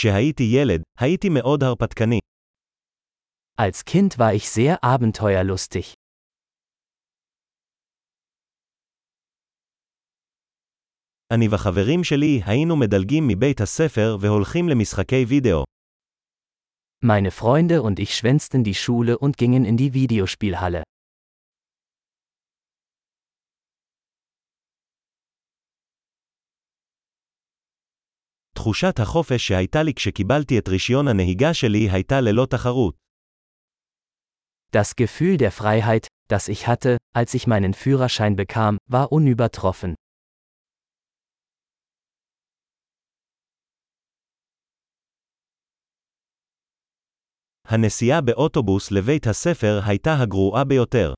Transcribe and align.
כשהייתי 0.00 0.43
ילד, 0.43 0.81
הייתי 0.99 1.29
מאוד 1.29 1.63
הרפתקני. 1.63 2.19
Als 3.61 3.85
Kind 3.85 4.17
war 4.17 4.33
ich 4.33 4.49
sehr 4.49 4.83
abenteuerlustig. 4.83 5.93
אני 11.33 11.47
וחברים 11.51 12.03
שלי 12.03 12.41
היינו 12.45 12.75
מדלגים 12.75 13.27
מבית 13.27 13.61
הספר 13.61 14.17
והולכים 14.21 14.69
למשחקי 14.69 15.25
וידאו. 15.27 15.63
Meine 17.03 17.31
Freunde 17.31 17.81
und 17.81 17.99
ich 17.99 18.15
schwänzten 18.15 18.63
die 18.63 18.75
Schule 18.75 19.17
und 19.17 19.37
gingen 19.37 19.65
in 19.65 19.77
die 19.77 19.93
Videospielhalle. 19.93 20.83
תחושת 28.60 29.00
החופש 29.00 29.48
שהייתה 29.48 29.82
לי 29.82 29.94
כשקיבלתי 29.94 30.58
את 30.58 30.68
רישיון 30.68 31.08
הנהיגה 31.08 31.54
שלי 31.54 31.90
הייתה 31.90 32.20
ללא 32.20 32.46
תחרות. 32.50 32.94
Das 34.76 34.94
Gefühl 34.96 35.36
der 35.36 35.50
Freiheit, 35.50 36.06
das 36.28 36.48
ich 36.48 36.66
hatte, 36.66 36.96
als 37.14 37.34
ich 37.34 37.46
meinen 37.46 37.74
Führerschein 37.74 38.36
bekam, 38.36 38.78
war 38.90 39.12
unübertroffen. 39.12 39.94
הנסיעה 47.68 48.20
באוטובוס 48.20 48.90
לבית 48.90 49.26
הספר 49.26 49.80
הייתה 49.86 50.10
הגרועה 50.22 50.64
ביותר. 50.64 51.14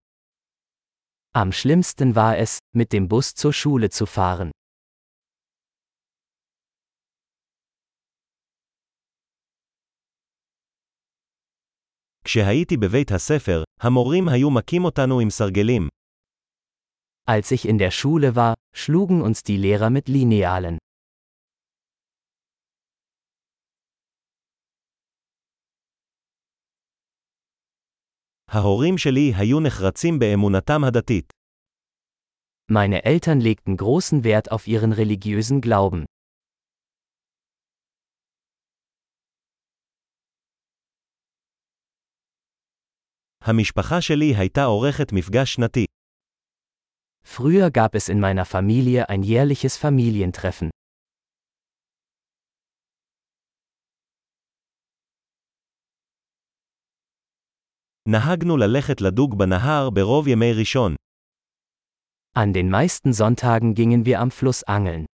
Am 1.36 1.52
schlimmsten 1.52 2.14
war 2.14 2.36
es, 2.36 2.58
mit 2.76 2.92
dem 2.92 3.08
Bus 3.08 3.34
zur 3.34 3.52
Schule 3.52 3.90
zu 3.90 4.06
fahren. 4.06 4.50
כשהייתי 12.32 12.76
בבית 12.76 13.12
הספר, 13.12 13.62
המורים 13.80 14.28
היו 14.28 14.50
מכים 14.50 14.84
אותנו 14.84 15.20
עם 15.20 15.30
סרגלים. 15.30 15.88
Als 17.30 17.50
ich 17.50 17.68
in 17.68 17.78
der 17.78 17.90
Schule 17.90 18.36
war, 18.36 18.54
schlugen 18.74 19.22
uns 19.22 19.42
die 19.42 19.56
Lehrer 19.56 19.90
mit 19.90 20.08
Linealen. 20.08 20.76
ההורים 28.48 28.98
שלי 28.98 29.32
היו 29.36 29.60
נחרצים 29.60 30.18
באמונתם 30.18 30.84
הדתית. 30.84 31.32
Meine 32.70 33.04
Eltern 33.04 33.40
legten 33.40 33.76
großen 33.76 34.24
Wert 34.24 34.52
auf 34.52 34.66
ihren 34.66 34.92
religiösen 34.92 35.60
Glauben. 35.60 36.04
המשפחה 43.42 44.00
שלי 44.00 44.34
הייתה 44.36 44.64
עורכת 44.64 45.12
מפגש 45.12 45.54
שנתי. 45.54 45.84
Früher 47.24 47.70
gab 47.70 47.94
es 47.94 48.08
in 48.08 48.20
meiner 48.20 48.44
Familie 48.44 49.08
ein 49.08 49.22
jährliches 49.22 49.76
Familientreffen. 49.76 50.68
נהגנו 58.08 58.56
ללכת 58.56 59.00
לדוג 59.00 59.38
בנהר 59.38 59.90
ברוב 59.90 60.28
ימי 60.28 60.52
ראשון. 60.52 60.94
An 62.38 62.52
den 62.52 62.70
meisten 62.70 63.12
Sonntagen 63.12 63.74
gingen 63.74 64.04
wir 64.06 64.20
am 64.20 64.30
Fluss 64.30 64.64
angeln. 64.64 65.11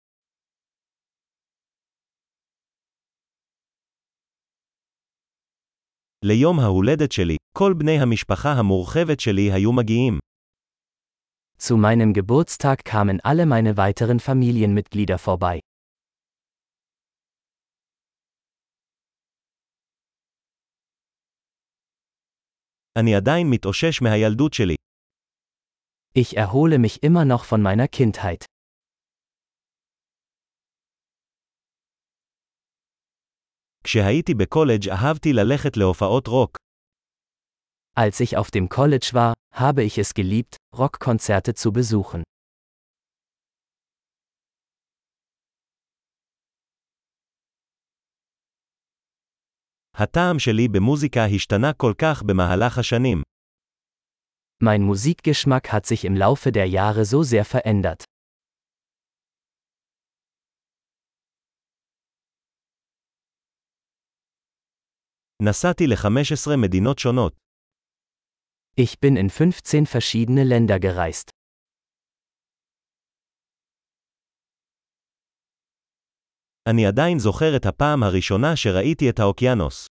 ליום 6.24 6.60
ההולדת 6.60 7.12
שלי, 7.12 7.36
כל 7.58 7.74
בני 7.78 8.00
המשפחה 8.00 8.52
המורחבת 8.52 9.20
שלי 9.20 9.52
היו 9.52 9.72
מגיעים. 9.72 10.18
Zu 11.60 11.76
meinem 11.76 12.12
Geburtstag 12.12 12.84
kamen 12.84 13.20
alle 13.24 13.46
meine 13.46 13.76
weiteren 13.76 14.20
Familienmitglieder 14.20 15.18
vorbei. 15.18 15.58
אני 22.98 23.14
עדיין 23.14 23.50
מתאושש 23.50 24.02
מהילדות 24.02 24.52
שלי. 24.54 24.74
Ich 26.14 26.36
erhole 26.36 26.78
mich 26.78 27.02
immer 27.02 27.24
noch 27.24 27.44
von 27.44 27.62
meiner 27.62 27.88
Kindheit. 27.88 28.44
כשהייתי 33.84 34.34
בקולג' 34.34 34.88
אהבתי 34.88 35.32
ללכת 35.32 35.76
להופעות 35.76 36.26
רוק. 36.26 36.56
Als 37.98 38.20
ich 38.20 38.36
auf 38.36 38.50
dem 38.50 38.68
College 38.68 39.10
war, 39.12 39.32
habe 39.52 39.82
ich 39.82 39.98
es 39.98 40.14
geliebt, 40.14 40.56
Rockkonzerte 40.76 41.54
zu 41.54 41.72
besuchen. 41.72 42.22
הטעם 49.94 50.38
שלי 50.38 50.68
במוזיקה 50.68 51.24
השתנה 51.24 51.72
כל 51.72 51.92
כך 51.98 52.22
במהלך 52.22 52.78
השנים. 52.78 53.22
Mein 54.62 54.82
Musikgeschmack 54.82 55.72
hat 55.72 55.86
sich 55.86 56.04
im 56.04 56.16
Laufe 56.16 56.52
der 56.52 56.68
Jahre 56.68 57.04
so 57.04 57.22
sehr 57.22 57.44
verändert. 57.44 58.04
נסעתי 65.42 65.86
ל-15 65.86 66.56
מדינות 66.56 66.98
שונות. 66.98 67.36
Ich 68.80 69.00
bin 69.00 69.16
in 69.16 69.28
15 69.30 69.86
verschiedene 69.86 70.44
Länder 70.44 70.78
gereist. 70.78 71.30
אני 76.70 76.86
עדיין 76.86 77.18
זוכר 77.18 77.56
את 77.56 77.66
הפעם 77.66 78.02
הראשונה 78.02 78.56
שראיתי 78.56 79.10
את 79.10 79.18
האוקיינוס. 79.18 79.86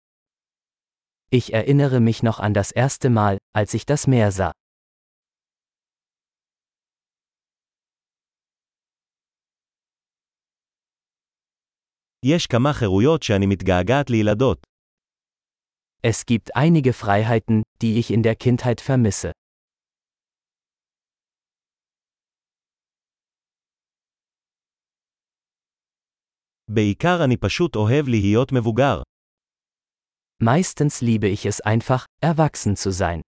Ich 1.35 1.53
erinnere 1.53 1.99
mich 1.99 2.23
noch 2.23 2.39
an 2.39 2.53
das 2.53 2.71
erste 2.71 3.09
Mal, 3.09 3.37
als 3.57 3.73
ich 3.73 3.85
das 3.85 4.07
Meer 4.07 4.31
sah. 4.31 4.51
יש 12.25 12.47
כמה 12.47 12.73
חירויות 12.73 13.23
שאני 13.23 13.45
מתגעגעת 13.45 14.09
לילדות. 14.09 14.66
Es 16.01 16.25
gibt 16.25 16.55
einige 16.55 16.93
Freiheiten, 16.93 17.63
die 17.81 17.97
ich 17.99 18.11
in 18.11 18.23
der 18.23 18.35
Kindheit 18.35 18.81
vermisse. 18.81 19.31
בעיקר 26.67 27.23
אני 27.23 27.37
פשוט 27.37 27.75
אוהב 27.75 28.07
להיות 28.07 28.51
מבוגר. 28.51 29.01
Meistens 30.43 31.01
liebe 31.01 31.27
ich 31.27 31.45
es 31.45 31.61
einfach, 31.61 32.05
erwachsen 32.21 32.75
zu 32.75 32.91
sein. 32.91 33.21